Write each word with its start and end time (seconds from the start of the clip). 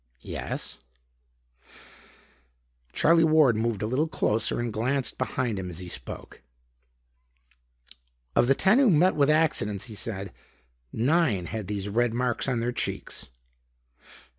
yes?" 0.23 0.79
Charlie 2.91 3.23
Ward 3.23 3.55
moved 3.55 3.83
a 3.83 3.85
little 3.85 4.07
closer 4.07 4.59
and 4.59 4.73
glanced 4.73 5.19
behind 5.19 5.59
him 5.59 5.69
as 5.69 5.77
he 5.77 5.87
spoke. 5.87 6.41
"Of 8.35 8.47
the 8.47 8.55
ten 8.55 8.79
who 8.79 8.89
met 8.89 9.13
with 9.15 9.29
accidents," 9.29 9.85
he 9.85 9.93
said, 9.93 10.33
"nine 10.91 11.45
had 11.45 11.67
these 11.67 11.87
red 11.87 12.15
marks 12.15 12.47
on 12.47 12.61
their 12.61 12.71
cheeks." 12.71 13.29